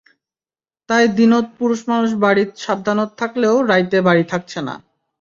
তাই 0.89 1.05
দিনত 1.17 1.45
পুরুষ 1.57 1.79
মানুষ 1.91 2.09
বাড়িত 2.23 2.49
সাবধানত 2.63 3.09
থাকলেও 3.21 3.55
রাইতে 3.69 3.97
বাড়িত 4.07 4.27
থাকছে 4.33 4.59
না। 4.67 4.75